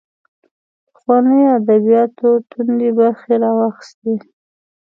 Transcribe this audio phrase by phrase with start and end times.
[0.93, 4.13] پخوانیو ادبیاتو توندۍ برخې راواخیستې